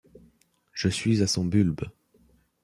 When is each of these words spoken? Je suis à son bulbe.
Je 0.73 0.87
suis 0.89 1.21
à 1.21 1.27
son 1.27 1.45
bulbe. 1.45 1.83